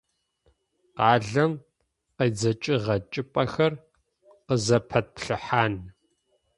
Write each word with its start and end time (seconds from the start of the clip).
Къалэм 0.97 1.51
къедзэкӏыгъэ 2.17 2.95
чӏыпӏэхэр 3.11 3.73
къызэпэтплъыхьан.. 4.47 5.73